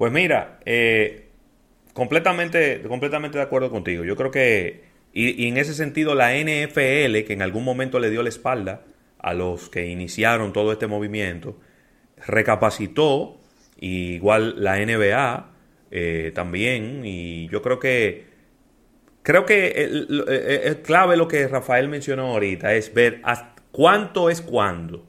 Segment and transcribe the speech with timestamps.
[0.00, 1.26] Pues mira, eh,
[1.92, 4.02] completamente, completamente de acuerdo contigo.
[4.02, 8.22] Yo creo que, y, en ese sentido, la NFL, que en algún momento le dio
[8.22, 8.80] la espalda
[9.18, 11.58] a los que iniciaron todo este movimiento,
[12.26, 13.42] recapacitó,
[13.78, 15.50] igual la NBA
[15.90, 18.24] eh, también, y yo creo que
[19.20, 20.00] creo que
[20.64, 23.20] es clave lo que Rafael mencionó ahorita, es ver
[23.70, 25.04] cuánto es cuándo.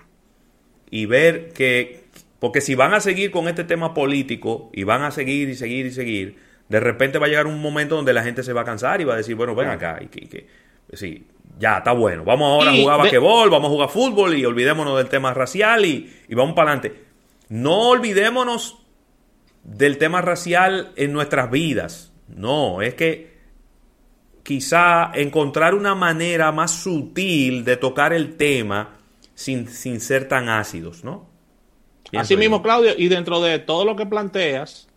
[0.89, 2.00] Y ver que,
[2.42, 5.86] porque si van a seguir con este tema político y van a seguir y seguir
[5.86, 6.38] y seguir,
[6.70, 9.04] de repente va a llegar un momento donde la gente se va a cansar y
[9.04, 10.48] va a decir, bueno, ven acá, y que,
[10.93, 11.28] sí,
[11.60, 15.07] ya está bueno, vamos ahora a jugar basquetbol, vamos a jugar fútbol y olvidémonos del
[15.07, 17.04] tema racial y, y vamos para adelante.
[17.50, 18.79] No olvidémonos
[19.64, 22.12] del tema racial en nuestras vidas.
[22.28, 23.37] No, es que
[24.42, 28.98] quizá encontrar una manera más sutil de tocar el tema
[29.36, 31.31] sin, sin ser tan ácidos, ¿no?
[32.14, 34.88] Así mismo, Claudio, y dentro de todo lo que planteas,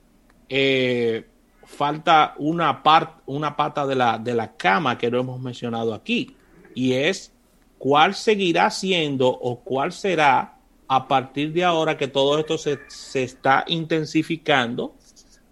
[0.49, 1.25] eh,
[1.65, 2.83] falta una,
[3.27, 6.37] una pata de la, de la cama que no hemos mencionado aquí,
[6.75, 7.33] y es
[7.79, 10.57] cuál seguirá siendo o cuál será
[10.89, 14.95] a partir de ahora que todo esto se, se está intensificando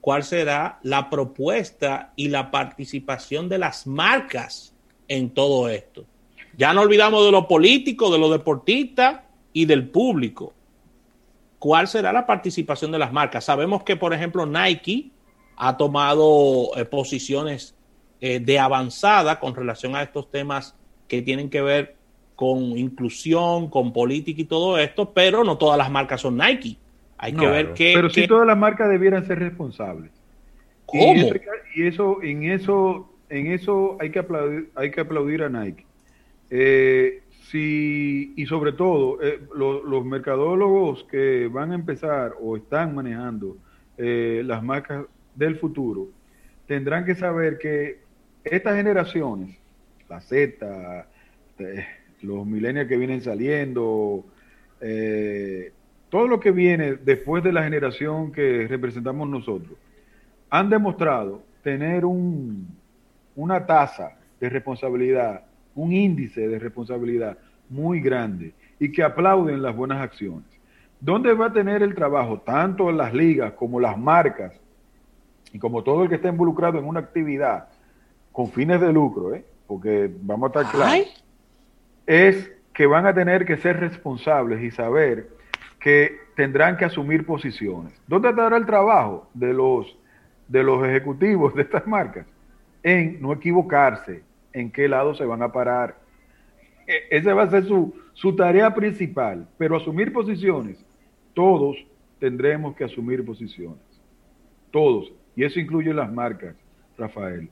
[0.02, 4.74] cuál será la propuesta y la participación de las marcas
[5.06, 6.05] en todo esto.
[6.58, 9.20] Ya no olvidamos de lo político, de los deportistas
[9.52, 10.52] y del público.
[11.62, 13.44] ¿Cuál será la participación de las marcas?
[13.44, 15.12] Sabemos que, por ejemplo, Nike
[15.56, 17.77] ha tomado eh, posiciones
[18.20, 21.94] eh, de avanzada con relación a estos temas que tienen que ver
[22.34, 26.78] con inclusión, con política y todo esto, pero no todas las marcas son Nike.
[27.16, 27.92] Hay que ver qué.
[27.94, 30.10] Pero si todas las marcas debieran ser responsables.
[30.84, 31.14] ¿Cómo?
[31.77, 35.86] Y, eso, en eso, en eso hay que aplaudir, hay que aplaudir a Nike.
[36.50, 37.21] Eh,
[37.53, 43.58] si, y sobre todo, eh, los mercadólogos que van a empezar o están manejando
[43.98, 46.08] eh, las marcas del futuro,
[46.67, 48.00] tendrán que saber que
[48.42, 49.58] estas generaciones,
[50.08, 51.06] la Z,
[52.23, 54.24] los millennials que vienen saliendo,
[54.80, 55.73] eh,
[56.08, 59.77] todo lo que viene después de la generación que representamos nosotros,
[60.48, 62.67] han demostrado tener un,
[63.36, 67.38] una tasa de responsabilidad, un índice de responsabilidad
[67.68, 70.44] muy grande y que aplauden las buenas acciones.
[71.00, 74.52] ¿Dónde va a tener el trabajo tanto las ligas como las marcas
[75.52, 77.68] y como todo el que está involucrado en una actividad
[78.30, 79.44] con fines de lucro, ¿eh?
[79.66, 81.24] porque vamos a estar claros,
[82.06, 85.28] es que van a tener que ser responsables y saber
[85.78, 87.92] que tendrán que asumir posiciones.
[88.06, 89.98] ¿Dónde estará el trabajo de los,
[90.48, 92.27] de los ejecutivos de estas marcas?
[92.82, 94.22] En no equivocarse,
[94.52, 95.96] en qué lado se van a parar.
[96.86, 100.85] E, esa va a ser su, su tarea principal, pero asumir posiciones,
[101.35, 101.77] todos
[102.18, 103.80] tendremos que asumir posiciones.
[104.70, 105.12] Todos.
[105.35, 106.55] Y eso incluye las marcas,
[106.96, 107.48] Rafael.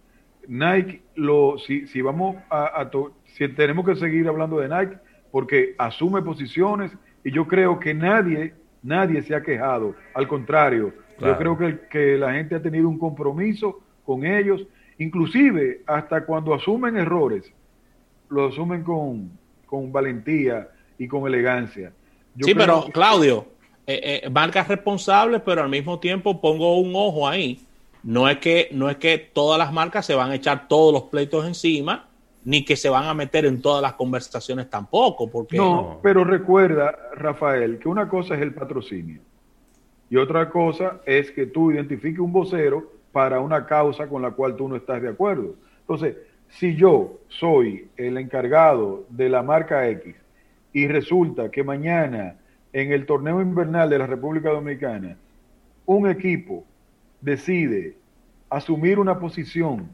[0.48, 2.90] Nike, lo, si, si vamos a, a
[3.24, 4.98] si tenemos que seguir hablando de Nike,
[5.30, 6.92] porque asume posiciones
[7.24, 9.94] y yo creo que nadie, nadie se ha quejado.
[10.14, 14.66] Al contrario, yo creo que, que la gente ha tenido un compromiso con ellos,
[15.00, 17.50] inclusive hasta cuando asumen errores,
[18.28, 19.30] lo asumen con,
[19.66, 20.68] con valentía
[20.98, 21.92] y con elegancia.
[22.38, 23.46] sí, pero Claudio,
[23.86, 27.60] eh, eh, marcas responsables, pero al mismo tiempo pongo un ojo ahí.
[28.02, 31.02] No es que no es que todas las marcas se van a echar todos los
[31.04, 32.08] pleitos encima,
[32.44, 35.30] ni que se van a meter en todas las conversaciones tampoco.
[35.30, 35.56] Porque...
[35.56, 39.20] No, pero recuerda, Rafael, que una cosa es el patrocinio
[40.10, 44.56] y otra cosa es que tú identifiques un vocero para una causa con la cual
[44.56, 45.54] tú no estás de acuerdo.
[45.80, 46.16] Entonces,
[46.48, 50.14] si yo soy el encargado de la marca X
[50.72, 52.36] y resulta que mañana
[52.72, 55.16] en el torneo invernal de la República Dominicana
[55.86, 56.64] un equipo
[57.20, 57.96] decide
[58.48, 59.88] asumir una posición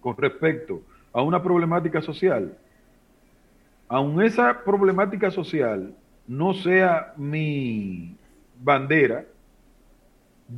[0.00, 2.56] con respecto a una problemática social,
[3.88, 5.94] aun esa problemática social
[6.26, 8.16] no sea mi
[8.62, 9.24] bandera,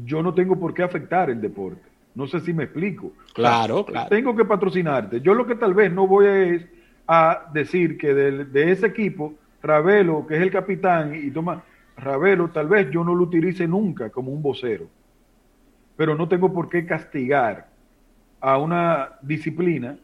[0.04, 1.82] yo no tengo por qué afectar el deporte.
[2.14, 3.12] No sé si me explico.
[3.34, 4.08] Claro, claro.
[4.08, 5.20] Tengo que patrocinarte.
[5.20, 6.66] Yo lo que tal vez no voy a es
[7.06, 11.64] a decir que de, ese equipo, Ravelo, que es el capitán, y toma,
[11.96, 14.86] Ravelo, tal vez yo no lo utilice nunca como un vocero.
[15.96, 17.68] Pero no tengo por qué castigar
[18.40, 19.96] a una disciplina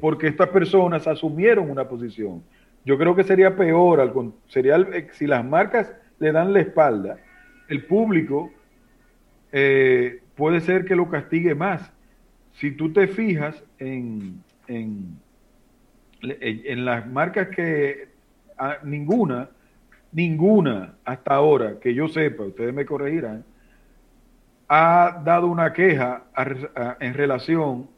[0.00, 2.42] porque estas personas asumieron una posición.
[2.84, 4.76] Yo creo que sería peor, sería
[5.12, 7.18] si las marcas le dan la espalda,
[7.68, 8.50] el público
[9.52, 11.92] eh, puede ser que lo castigue más.
[12.52, 15.18] Si tú te fijas en, en,
[16.22, 18.08] en las marcas que
[18.84, 19.50] ninguna,
[20.12, 23.44] ninguna hasta ahora que yo sepa, ustedes me corregirán,
[24.68, 26.24] ha dado una queja
[27.00, 27.88] en relación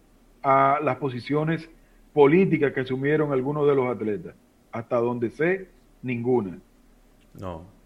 [0.42, 1.68] a las posiciones
[2.12, 4.34] políticas que asumieron algunos de los atletas.
[4.72, 5.68] Hasta donde sé,
[6.02, 6.58] ninguna.
[7.40, 7.77] No.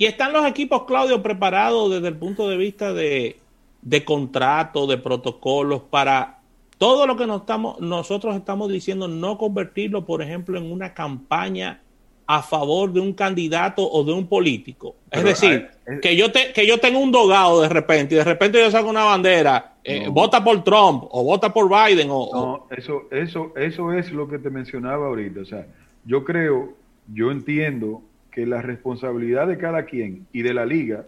[0.00, 3.36] Y están los equipos, Claudio, preparados desde el punto de vista de,
[3.82, 6.38] de contrato, de protocolos, para
[6.78, 11.82] todo lo que nos estamos, nosotros estamos diciendo, no convertirlo, por ejemplo, en una campaña
[12.26, 14.94] a favor de un candidato o de un político.
[15.10, 15.68] es decir,
[16.00, 18.88] que, yo te, que yo tenga un dogado de repente y de repente yo saco
[18.88, 22.08] una bandera, eh, vota por Trump o vota por Biden.
[22.10, 25.40] O, no, eso, eso, eso es lo que te mencionaba ahorita.
[25.42, 25.66] O sea,
[26.06, 26.72] yo creo,
[27.12, 28.00] yo entiendo
[28.30, 31.06] que la responsabilidad de cada quien y de la liga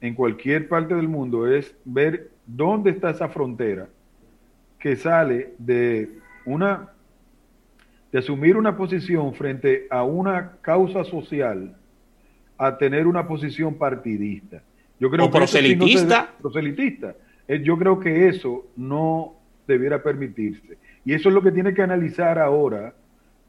[0.00, 3.88] en cualquier parte del mundo es ver dónde está esa frontera
[4.78, 6.92] que sale de una
[8.12, 11.76] de asumir una posición frente a una causa social
[12.56, 14.62] a tener una posición partidista.
[14.98, 16.34] Yo creo o proselitista.
[16.40, 17.14] proselitista.
[17.46, 19.36] Eh, yo creo que eso no
[19.66, 20.78] debiera permitirse.
[21.04, 22.94] Y eso es lo que tiene que analizar ahora,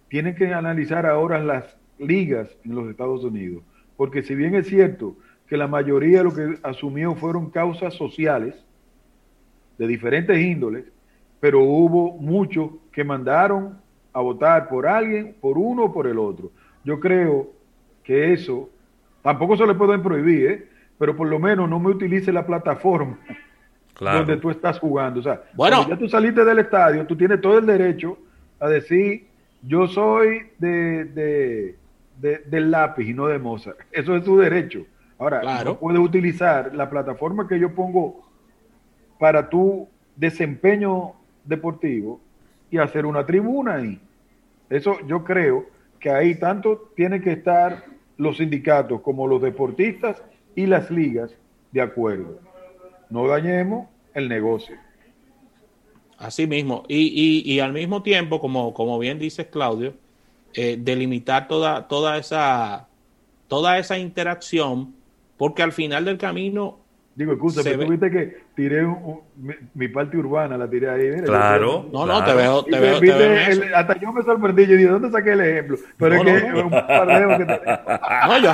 [0.10, 3.63] tienen que analizar ahora las ligas en los Estados Unidos.
[3.98, 5.16] Porque si bien es cierto
[5.48, 8.56] que la mayoría de lo que asumió fueron causas sociales
[9.78, 10.86] de diferentes índoles,
[11.40, 13.78] pero hubo muchos que mandaron
[14.13, 16.51] a votar por alguien, por uno o por el otro.
[16.84, 17.51] Yo creo
[18.04, 18.69] que eso
[19.22, 20.68] tampoco se le pueden prohibir, ¿eh?
[20.98, 23.18] pero por lo menos no me utilice la plataforma
[24.00, 25.19] donde tú estás jugando.
[25.19, 28.18] O sea, bueno, ya tú saliste del estadio, tú tienes todo el derecho
[28.60, 29.28] a decir,
[29.62, 31.75] yo soy de, de,
[32.19, 33.80] del lápiz y no de Mozart.
[33.92, 34.86] Eso es tu derecho.
[35.18, 38.25] Ahora, no puedes utilizar la plataforma que yo pongo
[39.18, 41.13] para tu desempeño
[41.44, 42.21] deportivo
[42.71, 44.00] y hacer una tribuna ahí.
[44.69, 45.66] Eso yo creo
[46.00, 47.83] que ahí tanto tienen que estar
[48.18, 50.24] los sindicatos como los deportistas
[50.56, 51.31] y las ligas
[51.71, 52.39] de acuerdo.
[53.10, 54.75] No dañemos el negocio.
[56.18, 56.83] Así mismo.
[56.88, 59.94] Y, y, al mismo tiempo, como, como bien dices, Claudio,
[60.54, 62.88] eh, delimitar toda, toda, esa,
[63.48, 64.94] toda esa interacción,
[65.38, 66.80] porque al final del camino
[67.19, 68.88] Digo, excusa, pero tú viste que tiré
[69.74, 71.22] mi, parte urbana, la tiré ahí.
[71.22, 71.90] claro.
[71.92, 72.98] no, no, te veo, te veo.
[73.01, 75.78] Te hasta yo me sorprendí, yo dije, ¿dónde saqué el ejemplo?
[75.98, 76.63] Pero es que no.
[76.63, 77.60] un par que te...
[78.25, 78.54] No, yo,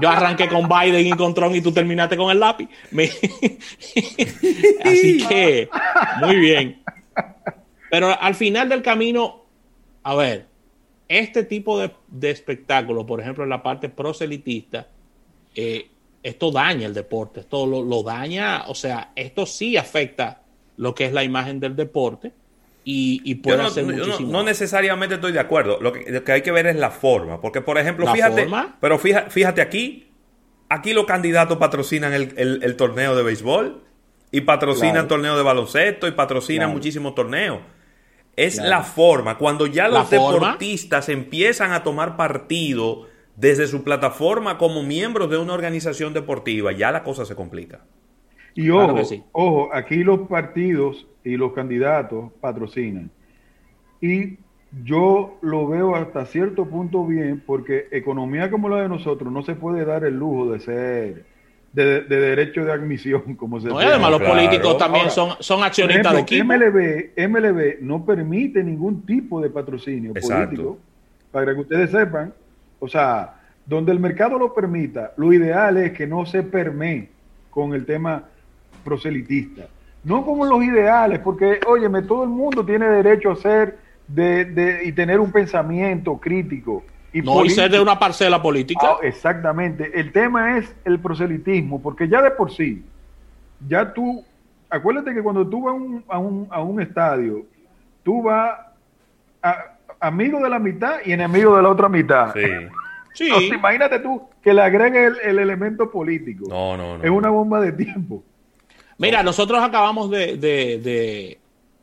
[0.00, 2.70] yo arranqué con Biden y con Trump y tú terminaste con el lápiz.
[4.84, 5.68] Así que,
[6.22, 6.82] muy bien.
[7.90, 9.44] Pero al final del camino,
[10.02, 10.46] a ver,
[11.08, 14.88] este tipo de, de espectáculo, por ejemplo, en la parte proselitista,
[15.54, 15.88] eh,
[16.22, 20.42] esto daña el deporte, esto lo, daña, o sea, esto sí afecta
[20.76, 22.32] lo que es la imagen del deporte
[22.84, 24.30] y, puede hacer muchísimo.
[24.30, 27.78] No, necesariamente estoy de acuerdo, lo que, hay que ver es la forma, porque por
[27.78, 28.48] ejemplo, fíjate,
[28.80, 30.08] pero fíjate, aquí,
[30.68, 33.82] aquí los candidatos patrocinan el, torneo de béisbol
[34.30, 37.60] y patrocinan el torneo de baloncesto y patrocinan muchísimos torneos.
[38.38, 44.84] Es la forma, cuando ya los deportistas empiezan a tomar partido desde su plataforma como
[44.84, 47.80] miembros de una organización deportiva, ya la cosa se complica.
[48.54, 48.94] Y ojo,
[49.32, 53.10] ojo, aquí los partidos y los candidatos patrocinan.
[54.00, 54.38] Y
[54.84, 59.56] yo lo veo hasta cierto punto bien, porque economía como la de nosotros no se
[59.56, 61.26] puede dar el lujo de ser
[61.72, 66.20] de, derecho de admisión, como se no, además los políticos también son, son accionistas de
[66.20, 66.44] equipo.
[66.44, 70.78] MLB, MLB no permite ningún tipo de patrocinio político,
[71.30, 72.32] para que ustedes sepan,
[72.78, 73.34] o sea,
[73.66, 77.10] donde el mercado lo permita, lo ideal es que no se permee
[77.50, 78.24] con el tema
[78.84, 79.66] proselitista.
[80.04, 84.92] No como los ideales, porque, óyeme, todo el mundo tiene derecho a ser de, y
[84.92, 86.82] tener un pensamiento crítico.
[87.18, 88.80] Y no, y ser de una parcela política.
[88.82, 89.90] Ah, exactamente.
[89.94, 92.84] El tema es el proselitismo, porque ya de por sí,
[93.66, 94.24] ya tú,
[94.70, 95.74] acuérdate que cuando tú vas
[96.08, 97.44] a un, a un estadio,
[98.02, 98.58] tú vas
[99.42, 102.32] a, amigo de la mitad y enemigo de la otra mitad.
[102.34, 102.48] Sí.
[103.14, 103.30] Sí.
[103.54, 106.46] imagínate tú que le agregue el, elemento político.
[106.48, 107.04] No, no, no.
[107.04, 108.22] Es una bomba de tiempo.
[108.98, 111.38] Mira, nosotros acabamos de,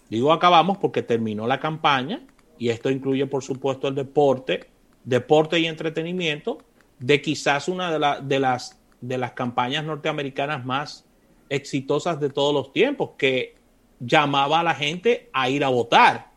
[0.10, 2.22] digo acabamos porque terminó la campaña
[2.58, 4.66] y esto incluye por supuesto el deporte,
[5.06, 6.58] deporte y entretenimiento
[7.00, 11.06] de quizás una de, de, las, de las campañas norteamericanas más
[11.50, 13.56] exitosas de todos los tiempos, que
[14.00, 16.32] llamaba a la gente a ir a votar.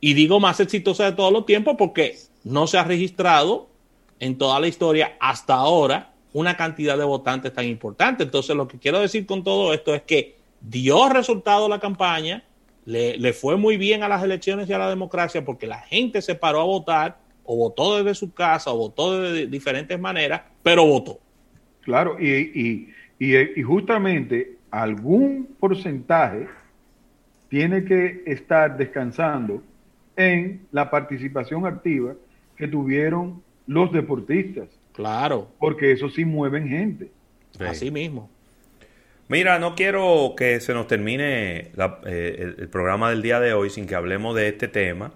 [0.00, 3.68] Y digo más exitosa de todos los tiempos porque no se ha registrado
[4.18, 8.24] en toda la historia hasta ahora una cantidad de votantes tan importante.
[8.24, 12.44] Entonces, lo que quiero decir con todo esto es que dio resultado la campaña,
[12.84, 16.34] le, fue muy bien a las elecciones y a la democracia porque la gente se
[16.34, 21.18] paró a votar o votó desde su casa o votó de diferentes maneras, pero votó.
[21.82, 26.48] Claro, y, y, y, y justamente algún porcentaje
[27.48, 29.62] tiene que estar descansando
[30.16, 32.14] en la participación activa
[32.56, 34.68] que tuvieron los deportistas.
[34.92, 35.48] Claro.
[35.58, 37.10] Porque eso sí mueven gente.
[37.58, 38.30] Así mismo.
[39.28, 41.70] Mira, no quiero que se nos termine
[42.06, 45.12] eh, el, programa del día de hoy sin que hablemos de este tema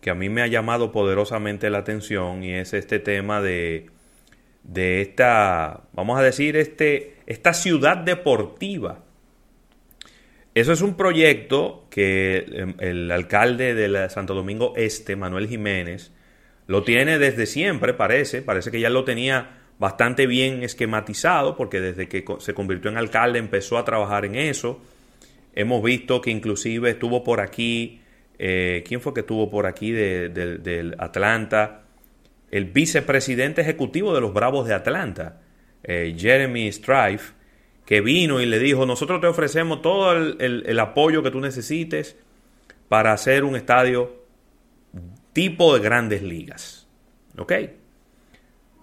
[0.00, 3.86] que a mí me ha llamado poderosamente la atención y es este tema de,
[4.62, 9.04] de esta, vamos a decir, este, esta ciudad deportiva.
[10.54, 16.12] Eso es un proyecto que el, alcalde de Santo Domingo Este, Manuel Jiménez,
[16.66, 22.08] lo tiene desde siempre, parece, parece que ya lo tenía bastante bien esquematizado, porque desde
[22.08, 24.80] que se convirtió en alcalde empezó a trabajar en eso.
[25.54, 28.00] Hemos visto que inclusive estuvo por aquí,
[28.38, 31.82] eh, ¿quién fue que estuvo por aquí del Atlanta?
[32.50, 35.40] El vicepresidente ejecutivo de los Bravos de Atlanta,
[35.82, 37.34] eh, Jeremy Strife,
[37.84, 42.16] que vino y le dijo, nosotros te ofrecemos todo el apoyo que tú necesites
[42.88, 44.24] para hacer un estadio
[45.32, 46.88] tipo de grandes ligas.
[47.36, 47.52] ¿Ok?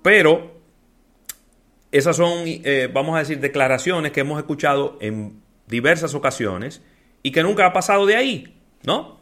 [0.04, 0.62] Pero
[1.92, 6.82] esas son, eh, vamos a decir, declaraciones que hemos escuchado en diversas ocasiones
[7.24, 9.20] y que nunca ha pasado de ahí, ¿no?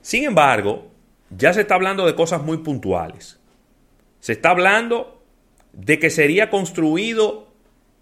[0.00, 0.90] Sin embargo,
[1.30, 3.38] ya se está hablando de cosas muy puntuales.
[4.20, 5.22] Se está hablando
[5.72, 7.48] de que sería construido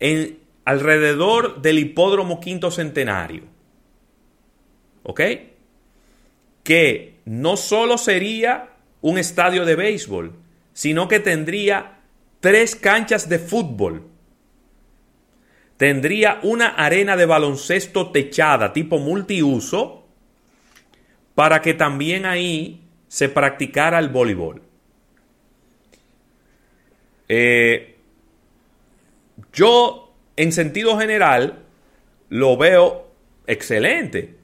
[0.01, 3.45] en alrededor del hipódromo quinto centenario.
[5.03, 5.21] ¿Ok?
[6.63, 10.33] Que no solo sería un estadio de béisbol,
[10.73, 12.01] sino que tendría
[12.41, 14.07] tres canchas de fútbol.
[15.77, 20.06] Tendría una arena de baloncesto techada tipo multiuso
[21.37, 24.63] para que también ahí se practicara el voleibol.
[27.29, 27.99] Eh,
[29.53, 31.67] yo, en sentido general,
[32.31, 33.13] lo veo
[33.47, 34.35] excelente.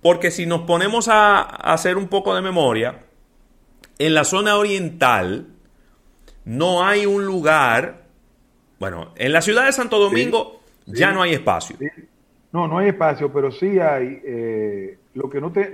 [0.00, 3.00] Porque si nos ponemos a hacer un poco de memoria,
[3.98, 5.48] en la zona oriental,
[6.44, 8.04] no hay un lugar,
[8.78, 11.76] bueno, en la ciudad de Santo Domingo ya no hay espacio.
[12.52, 15.72] No, no hay espacio, pero sí hay, eh, lo que no te,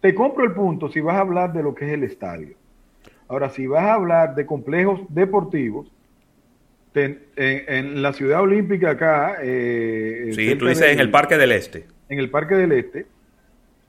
[0.00, 2.56] te compro el punto si vas a hablar de lo que es el estadio.
[3.28, 5.90] Ahora, si vas a hablar de complejos deportivos,
[6.94, 9.36] en, la ciudad olímpica acá...
[9.42, 11.86] Eh, sí, tú dices en el Parque del Este.
[12.08, 13.06] En el Parque del Este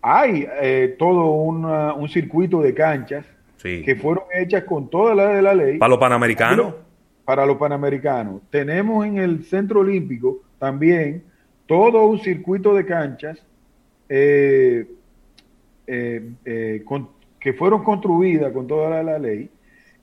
[0.02, 3.26] hay eh, todo un circuito de canchas
[3.62, 5.78] que fueron hechas con toda la de la ley.
[5.78, 6.74] Para los panamericanos.
[7.26, 8.42] Para los panamericanos.
[8.50, 11.24] Tenemos en el Centro Olímpico también
[11.70, 13.38] todo un circuito de canchas
[14.10, 14.88] eh,
[15.86, 16.84] eh, eh,
[17.40, 19.52] que fueron construidas con toda la, ley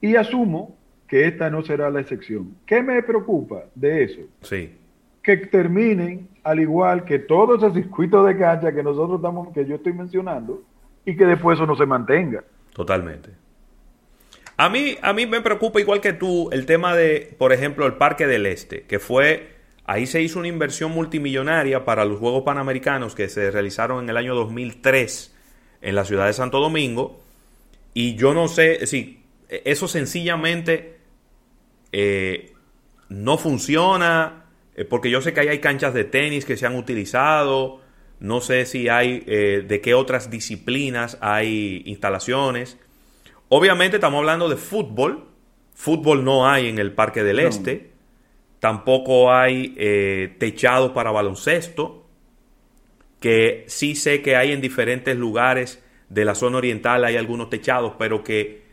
[0.00, 0.76] y asumo
[1.08, 2.56] que esta no será la excepción.
[2.64, 4.20] ¿Qué me preocupa de eso?
[4.42, 4.76] Sí.
[5.20, 9.74] Que terminen al igual que todos esos circuitos de cancha que nosotros estamos, que yo
[9.74, 10.62] estoy mencionando,
[11.04, 12.44] y que después eso no se mantenga.
[12.74, 13.30] Totalmente.
[14.56, 17.94] A mí, a mí me preocupa igual que tú el tema de, por ejemplo, el
[17.94, 19.55] Parque del Este, que fue,
[19.86, 24.16] ahí se hizo una inversión multimillonaria para los Juegos Panamericanos que se realizaron en el
[24.16, 25.34] año 2003
[25.82, 27.20] en la ciudad de Santo Domingo.
[27.94, 30.98] Y yo no sé, si eso sencillamente
[31.92, 32.52] eh,
[33.08, 36.74] no funciona, eh, porque yo sé que ahí hay canchas de tenis que se han
[36.76, 37.80] utilizado,
[38.18, 42.78] no sé si hay eh, de qué otras disciplinas hay instalaciones.
[43.48, 45.28] Obviamente estamos hablando de fútbol.
[45.74, 47.95] Fútbol no hay en el Parque del Este.
[48.66, 52.04] Tampoco hay eh, techados para baloncesto.
[53.20, 57.92] Que sí sé que hay en diferentes lugares de la zona oriental, hay algunos techados,
[57.96, 58.64] pero que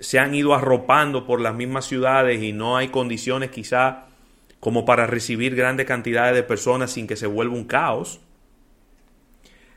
[0.00, 4.08] se han ido arropando por las mismas ciudades y no hay condiciones quizá
[4.58, 8.18] como para recibir grandes cantidades de personas sin que se vuelva un caos.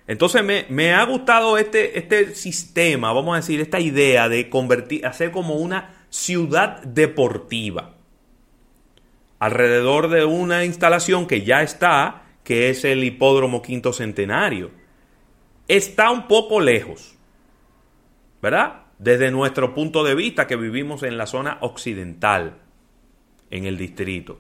[0.08, 5.30] Entonces me, ha gustado este, este sistema, vamos a decir, esta idea de convertir, hacer
[5.30, 7.94] como una ciudad deportiva
[9.44, 14.72] alrededor de una instalación que ya está, que es el hipódromo quinto centenario.
[15.68, 17.16] Está un poco lejos,
[18.42, 18.84] ¿verdad?
[19.00, 22.60] Desde nuestro punto de vista que vivimos en la zona occidental,
[23.52, 24.40] en el distrito.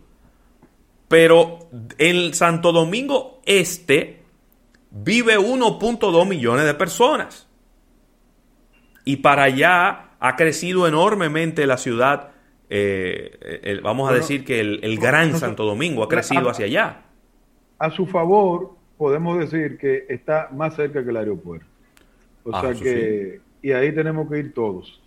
[1.09, 1.59] Pero
[1.97, 4.23] en Santo Domingo Este,
[4.89, 7.49] vive 1.2 millones de personas.
[9.03, 12.32] Y para allá ha crecido enormemente la ciudad,
[12.75, 17.01] eh, vamos a decir que el, Gran Santo Domingo ha crecido hacia allá.
[17.77, 21.67] A su favor, podemos decir que está más cerca que el aeropuerto.
[22.43, 24.99] O ah, sea que, y ahí tenemos que ir todos.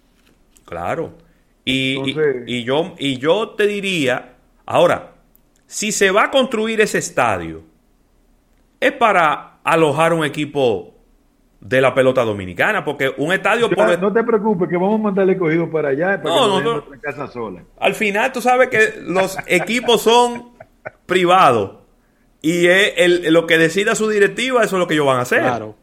[0.65, 1.15] Claro.
[1.65, 1.99] Y,
[2.47, 5.15] y, yo, y yo te diría, ahora,
[5.67, 7.63] si se va a construir ese estadio,
[8.79, 10.95] es para alojar un equipo
[11.69, 13.69] de la pelota dominicana, porque un estadio...
[13.69, 13.99] por...
[13.99, 17.63] No te preocupes, que vamos a mandarle cogido para allá, para no, no, casa sola.
[17.79, 20.51] Al final tú sabes que los equipos son
[21.07, 21.79] privados
[22.41, 25.41] y es lo que decida su directiva, eso es lo que ellos van a hacer.
[25.41, 25.77] Claro.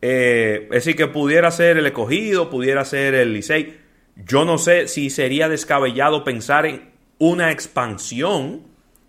[0.00, 3.78] Eh, es decir, que pudiera ser el escogido, pudiera ser el Licey.
[4.16, 8.62] Yo no sé si sería descabellado pensar en una expansión.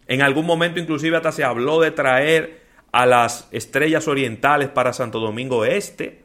[0.07, 2.66] En algún momento inclusive hasta se habló de traer
[2.97, 6.23] a las estrellas orientales para Santo Domingo Este.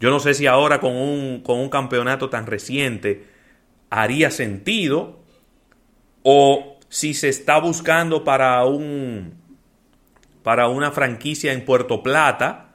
[0.00, 3.28] Yo no sé si ahora con un, con un campeonato tan reciente
[3.88, 5.20] haría sentido
[6.24, 9.40] o si se está buscando para un
[10.42, 12.72] para una franquicia en Puerto Plata.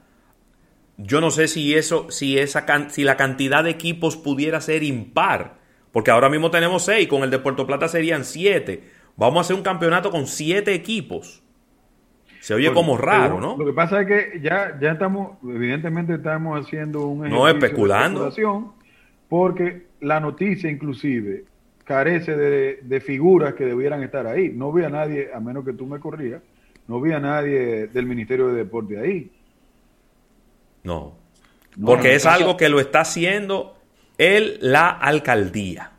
[0.96, 5.58] Yo no sé si eso si esa si la cantidad de equipos pudiera ser impar,
[5.92, 8.88] porque ahora mismo tenemos seis, con el de Puerto Plata serían siete.
[9.16, 11.42] Vamos a hacer un campeonato con siete equipos.
[12.40, 13.56] Se oye como raro, ¿no?
[13.56, 18.32] Lo que pasa es que ya, ya estamos, evidentemente estamos haciendo un no especulando.
[19.28, 21.44] porque la noticia inclusive
[21.84, 24.50] carece de, figuras que debieran estar ahí.
[24.50, 26.42] No vi a nadie, a menos que tú me corrías,
[26.86, 29.30] no vi a nadie del Ministerio de Deporte ahí.
[30.84, 31.14] No.
[31.84, 33.76] porque es algo que lo está haciendo
[34.16, 35.92] él, la alcaldía.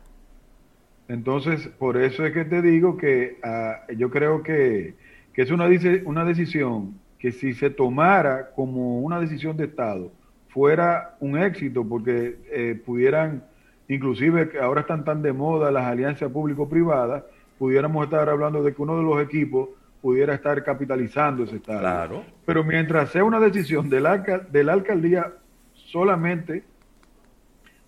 [1.08, 4.94] Entonces, por eso es que te digo que ah, yo creo que
[5.40, 5.70] que es una,
[6.04, 10.12] una decisión que si se tomara como una decisión de Estado
[10.48, 13.44] fuera un éxito porque eh, pudieran,
[13.88, 17.24] inclusive que ahora están tan de moda las alianzas público-privadas,
[17.58, 19.70] pudiéramos estar hablando de que uno de los equipos
[20.02, 21.80] pudiera estar capitalizando ese Estado.
[21.80, 22.24] Claro.
[22.44, 25.32] Pero mientras sea una decisión de la, de la alcaldía
[25.72, 26.64] solamente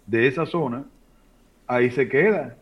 [0.06, 0.84] de esa zona,
[1.66, 2.56] ahí se queda.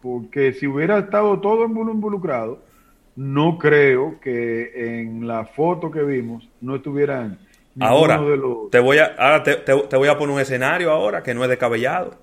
[0.00, 2.71] Porque si hubiera estado todo involucrado,
[3.16, 7.38] no creo que en la foto que vimos no estuvieran
[7.80, 8.70] ahora de los...
[8.70, 12.18] te voy a te, voy a poner un escenario ahora que no es descabellado.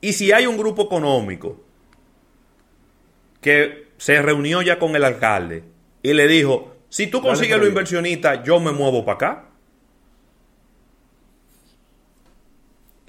[0.00, 1.60] Y si hay un grupo económico
[3.40, 5.64] que se reunió ya con el alcalde
[6.02, 9.44] y le dijo si tú consigues los inversionistas yo me muevo para acá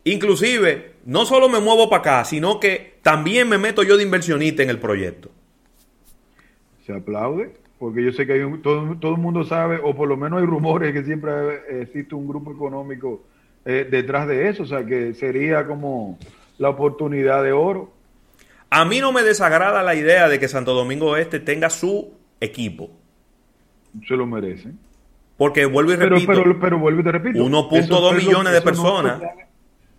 [0.03, 4.63] inclusive no solo me muevo para acá sino que también me meto yo de inversionista
[4.63, 5.31] en el proyecto
[6.89, 10.17] se aplaude, porque yo sé que hay todo, todo el mundo sabe, o por lo
[10.17, 11.31] menos hay rumores que siempre
[11.81, 13.21] existe un grupo económico
[13.63, 16.17] eh, detrás de eso, o sea que sería como
[16.57, 17.91] la oportunidad de oro.
[18.71, 22.89] A mí no me desagrada la idea de que Santo Domingo Este tenga su equipo.
[24.07, 24.71] Se lo merece.
[25.37, 26.31] Porque vuelvo y repito.
[26.33, 27.39] Pero, pero, vuelvo y te repito.
[27.39, 29.21] 1.2 millones de personas.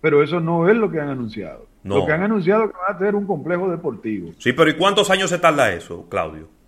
[0.01, 1.67] pero eso no es lo que han anunciado.
[1.85, 4.33] Lo que han anunciado es que va a tener un complejo deportivo.
[4.39, 6.60] Sí, pero ¿y cuántos años se tarda eso, Claudio?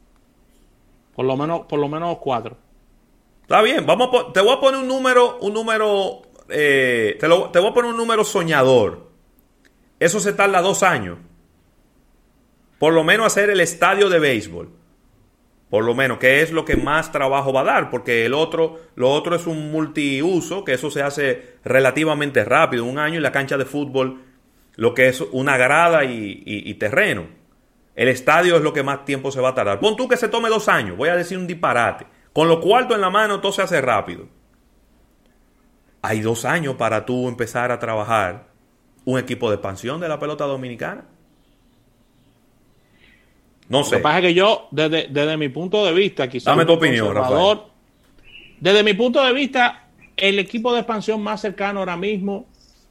[1.14, 2.56] Por lo menos, por lo menos cuatro.
[3.42, 7.58] Está bien, vamos te voy a poner un número, un número, eh, te, lo, te
[7.58, 9.10] voy a poner un número soñador.
[10.00, 11.18] Eso se tarda dos años.
[12.78, 14.70] Por lo menos hacer el estadio de béisbol.
[15.70, 18.80] Por lo menos, que es lo que más trabajo va a dar, porque el otro,
[18.94, 23.32] lo otro es un multiuso, que eso se hace relativamente rápido, un año y la
[23.32, 24.20] cancha de fútbol,
[24.76, 27.41] lo que es una grada y terreno.
[27.94, 29.78] El estadio es lo que más tiempo se va a tardar.
[29.80, 32.06] Pon tú que se tome dos años, voy a decir un disparate.
[32.32, 34.28] Con lo cuarto en la mano todo se hace rápido.
[36.00, 38.46] Hay dos años para tú empezar a trabajar
[39.04, 41.04] un equipo de expansión de la pelota dominicana.
[43.68, 43.92] No sé.
[43.92, 46.46] Lo que pasa es que yo, desde, mi punto de vista, quizás.
[46.46, 47.60] Dame tu opinión, Rafael.
[48.58, 52.46] Desde mi punto de vista, el equipo de expansión más cercano ahora mismo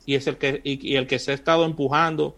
[0.05, 2.37] y es el que, y el que se ha estado empujando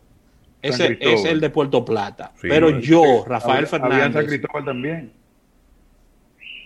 [0.64, 2.32] ese es el de Puerto Plata.
[2.42, 4.14] Pero yo, Rafael Fernández.
[4.14, 5.12] San Cristóbal también.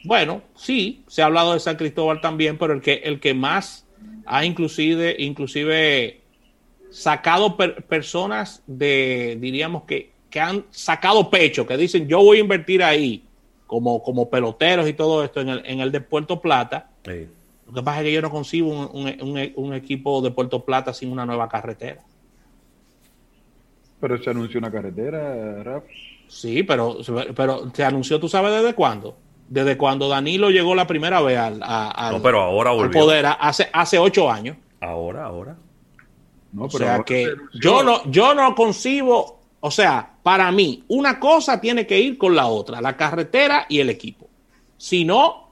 [0.03, 3.85] Bueno, sí, se ha hablado de San Cristóbal también, pero el que, el que más
[4.25, 6.21] ha inclusive, inclusive
[6.91, 12.83] sacado personas de, diríamos que, que han sacado pecho, que dicen yo voy a invertir
[12.83, 13.23] ahí,
[13.65, 16.89] como, como peloteros y todo esto en el, en el de Puerto Plata.
[17.03, 21.25] Lo que pasa es que yo no concibo un equipo de Puerto Plata sin una
[21.25, 22.01] nueva carretera.
[23.99, 25.83] Pero se anunció una carretera, Raf.
[26.27, 26.97] Sí, pero,
[27.35, 29.17] pero se anunció, ¿tú sabes desde cuándo?
[29.47, 34.29] Desde cuando Danilo llegó la primera vez al, no, pero ahora poder, hace, hace ocho
[34.29, 34.57] años.
[34.81, 35.55] Ahora, ahora.
[36.51, 41.19] No, pero o sea que yo no, yo no concibo, o sea, para mí, una
[41.19, 44.27] cosa tiene que ir con la otra, la carretera y el equipo.
[44.75, 45.51] Si no,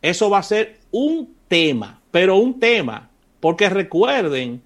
[0.00, 4.62] eso va a ser un tema, pero un tema, porque recuerden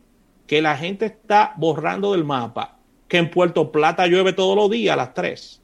[0.47, 2.78] que la gente está borrando del mapa
[3.09, 5.63] que en Puerto Plata llueve todos los días a las 3.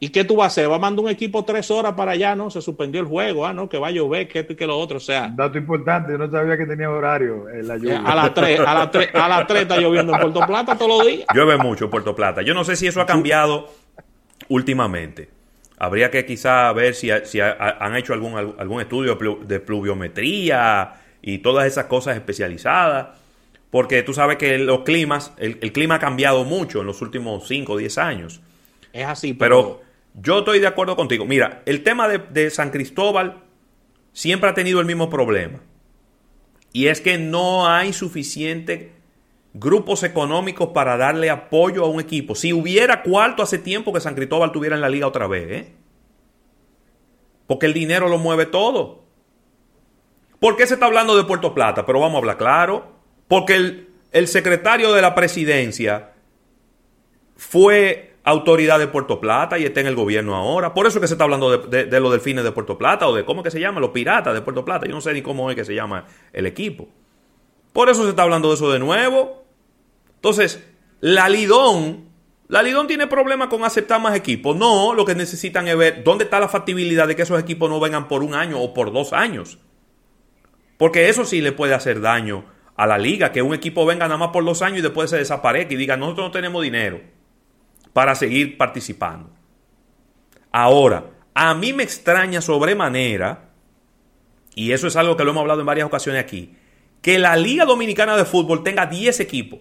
[0.00, 0.70] ¿Y qué tú vas a hacer?
[0.70, 2.34] ¿Va a mandar un equipo tres horas para allá?
[2.34, 3.46] No, se suspendió el juego.
[3.46, 4.98] Ah, no, que va a llover, que esto y que lo otro.
[4.98, 5.32] O sea.
[5.34, 8.02] Dato importante, yo no sabía que tenía horario en la lluvia.
[8.04, 10.98] A las 3, a las 3, a las 3 está lloviendo en Puerto Plata todos
[10.98, 11.26] los días.
[11.32, 12.42] Llueve mucho en Puerto Plata.
[12.42, 13.70] Yo no sé si eso ha cambiado
[14.48, 15.30] últimamente.
[15.78, 21.66] Habría que quizá ver si, si han hecho algún, algún estudio de pluviometría y todas
[21.66, 23.23] esas cosas especializadas.
[23.74, 27.48] Porque tú sabes que los climas, el, el clima ha cambiado mucho en los últimos
[27.48, 28.40] 5 o 10 años.
[28.92, 29.80] Es así, pero,
[30.14, 31.26] yo estoy de acuerdo contigo.
[31.26, 33.42] Mira, el tema de, San Cristóbal
[34.12, 35.60] siempre ha tenido el mismo problema.
[36.72, 38.92] Y es que no hay suficiente
[39.54, 42.36] grupos económicos para darle apoyo a un equipo.
[42.36, 45.72] Si hubiera cuarto hace tiempo que San Cristóbal tuviera en la liga otra vez, ¿eh?
[47.48, 49.02] Porque el dinero lo mueve todo.
[50.38, 51.84] ¿Por qué se está hablando de Puerto Plata?
[51.84, 52.93] Pero vamos a hablar claro.
[53.28, 56.12] Porque el, secretario de la presidencia
[57.36, 60.72] fue autoridad de Puerto Plata y está en el gobierno ahora.
[60.74, 63.24] Por eso que se está hablando de, de, los delfines de Puerto Plata o de
[63.24, 64.86] cómo que se llama, los piratas de Puerto Plata.
[64.86, 66.88] Yo no sé ni cómo es que se llama el equipo.
[67.72, 69.44] Por eso se está hablando de eso de nuevo.
[70.14, 70.64] Entonces,
[71.00, 72.08] la Lidón,
[72.48, 74.56] la Lidón tiene problemas con aceptar más equipos.
[74.56, 77.80] No, lo que necesitan es ver dónde está la factibilidad de que esos equipos no
[77.80, 79.58] vengan por un año o por dos años.
[80.78, 82.44] Porque eso sí le puede hacer daño
[82.76, 85.18] a la liga, que un equipo venga nada más por dos años y después se
[85.18, 87.00] desaparezca y diga, nosotros no tenemos dinero
[87.92, 89.30] para seguir participando.
[90.50, 93.50] Ahora, a mí me extraña sobremanera,
[94.54, 96.56] y eso es algo que lo hemos hablado en varias ocasiones aquí,
[97.02, 99.60] que la Liga Dominicana de Fútbol tenga 10 equipos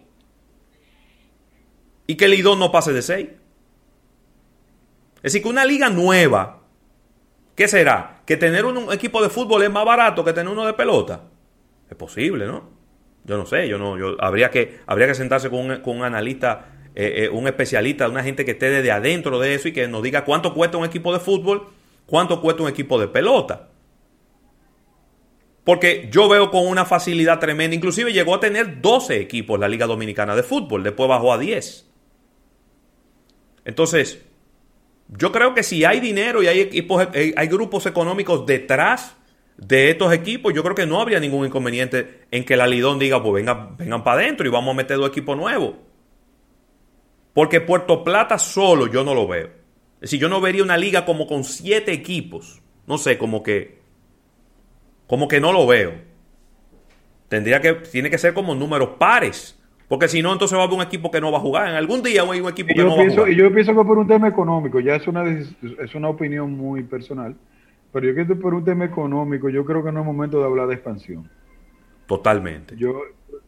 [2.08, 3.28] y que el Lidón no pase de 6.
[5.18, 6.64] Es decir, que una liga nueva,
[7.56, 8.22] ¿qué será?
[8.26, 11.24] ¿Que tener un equipo de fútbol es más barato que tener uno de pelota?
[11.90, 12.73] Es posible, ¿no?
[13.26, 16.04] Yo no sé, yo no, yo, habría, que, habría que sentarse con un, con un
[16.04, 19.88] analista eh, eh, un especialista, una gente que esté desde adentro de eso y que
[19.88, 21.70] nos diga cuánto cuesta un equipo de fútbol,
[22.06, 23.70] cuánto cuesta un equipo de pelota.
[25.64, 29.88] Porque yo veo con una facilidad tremenda, inclusive llegó a tener 12 equipos la Liga
[29.88, 31.90] Dominicana de Fútbol, después bajó a 10.
[33.66, 34.22] Entonces,
[35.08, 39.16] yo creo que si hay dinero y hay equipos, eh, hay grupos económicos detrás
[39.68, 43.22] de estos equipos, yo creo que no habría ningún inconveniente en que la Lidón diga,
[43.22, 45.76] pues vengan, vengan para adentro y vamos a meter dos equipos nuevos.
[47.34, 49.48] Porque Puerto Plata solo yo no lo veo.
[49.96, 52.62] Es decir, yo no vería una liga como con siete equipos.
[52.86, 53.80] No sé, como que.
[55.08, 55.94] Como que no lo veo.
[57.30, 57.74] Tendría que.
[57.74, 59.60] Tiene que ser como números pares.
[59.88, 61.70] Porque si no, entonces va a haber un equipo que no va a jugar.
[61.70, 63.30] En algún día hay un equipo que no va a jugar.
[63.30, 66.84] Y yo pienso que por un tema económico, ya es una, es una opinión muy
[66.84, 67.36] personal.
[67.94, 70.46] Pero yo creo que por un tema económico, yo creo que no es momento de
[70.46, 71.30] hablar de expansión.
[72.08, 72.76] Totalmente.
[72.76, 72.94] Yo,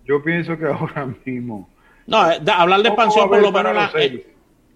[0.05, 1.69] yo pienso que ahora mismo
[2.08, 3.91] no, eh, hablar de expansión por lo menos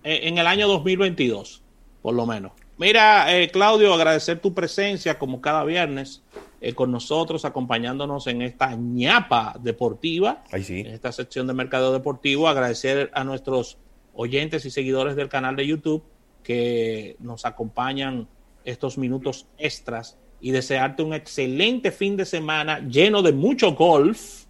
[0.03, 1.61] en, el año 2022,
[2.01, 2.53] por lo menos.
[2.77, 6.23] Mira, eh, Claudio, agradecer tu presencia como cada viernes
[6.61, 12.47] eh, con nosotros, acompañándonos en esta ñapa deportiva, en esta sección de mercado deportivo.
[12.47, 13.77] Agradecer a nuestros
[14.13, 16.03] oyentes y seguidores del canal de YouTube
[16.41, 18.27] que nos acompañan
[18.69, 24.45] estos minutos extras y desearte un excelente fin de semana lleno de mucho golf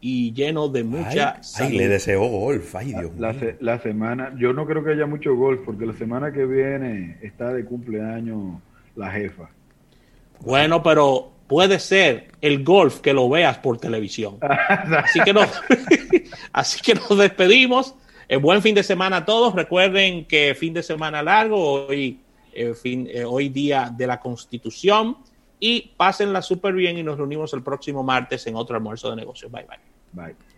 [0.00, 4.66] y lleno de mucha ay, le deseo golf, ay Dios la, la, semana, yo no
[4.66, 8.60] creo que haya mucho golf porque la semana que viene está de cumpleaños
[8.96, 9.48] la jefa.
[10.40, 14.38] Bueno, pero puede ser el golf que lo veas por televisión.
[14.42, 15.48] así que nos,
[16.52, 17.94] así que nos despedimos.
[18.28, 19.54] Eh, buen fin de semana a todos.
[19.54, 22.20] Recuerden que fin de semana largo, hoy,
[22.52, 25.16] eh, fin, eh, hoy día de la Constitución.
[25.58, 29.50] Y pásenla súper bien y nos reunimos el próximo martes en otro almuerzo de negocios.
[29.50, 30.24] Bye bye.
[30.26, 30.51] Bye.